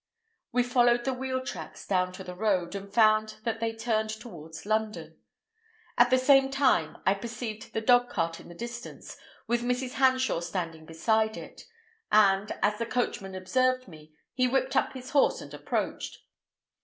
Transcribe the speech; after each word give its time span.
We 0.51 0.63
followed 0.63 1.03
the 1.05 1.13
wheel 1.13 1.45
tracks 1.45 1.85
down 1.85 2.11
to 2.13 2.23
the 2.23 2.33
road, 2.33 2.73
and 2.73 2.91
found 2.91 3.35
that 3.43 3.59
they 3.59 3.71
turned 3.71 4.09
towards 4.09 4.65
London. 4.65 5.19
At 5.95 6.09
the 6.09 6.17
same 6.17 6.49
time 6.49 6.97
I 7.05 7.13
perceived 7.13 7.71
the 7.73 7.81
dogcart 7.81 8.39
in 8.39 8.49
the 8.49 8.55
distance, 8.55 9.15
with 9.45 9.61
Mrs. 9.61 9.97
Hanshaw 9.97 10.39
standing 10.41 10.87
beside 10.87 11.37
it; 11.37 11.67
and, 12.11 12.51
as 12.63 12.79
the 12.79 12.87
coachman 12.87 13.35
observed 13.35 13.87
me, 13.87 14.11
he 14.33 14.47
whipped 14.47 14.75
up 14.75 14.93
his 14.93 15.11
horse 15.11 15.39
and 15.39 15.53
approached. 15.53 16.17